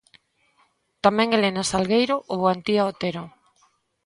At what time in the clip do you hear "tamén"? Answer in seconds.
1.03-1.29